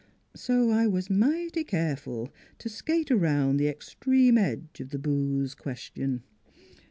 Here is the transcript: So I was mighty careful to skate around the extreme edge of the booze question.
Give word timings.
So 0.35 0.71
I 0.71 0.87
was 0.87 1.11
mighty 1.11 1.63
careful 1.63 2.33
to 2.57 2.69
skate 2.69 3.11
around 3.11 3.57
the 3.57 3.67
extreme 3.67 4.35
edge 4.35 4.79
of 4.79 4.89
the 4.89 4.97
booze 4.97 5.53
question. 5.53 6.23